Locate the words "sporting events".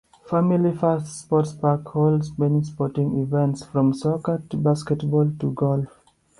2.63-3.63